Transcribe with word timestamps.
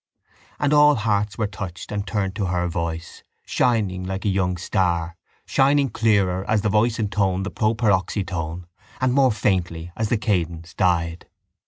_And 0.57 0.73
all 0.73 0.95
hearts 0.95 1.37
were 1.37 1.45
touched 1.45 1.91
and 1.91 2.07
turned 2.07 2.35
to 2.37 2.45
her 2.47 2.67
voice, 2.67 3.21
shining 3.45 4.03
like 4.03 4.25
a 4.25 4.29
young 4.29 4.57
star, 4.57 5.15
shining 5.45 5.89
clearer 5.91 6.43
as 6.49 6.63
the 6.63 6.69
voice 6.69 6.97
intoned 6.97 7.45
the 7.45 7.51
proparoxyton 7.51 8.63
and 8.99 9.13
more 9.13 9.31
faintly 9.31 9.91
as 9.95 10.09
the 10.09 10.17
cadence 10.17 10.73
died. 10.73 11.27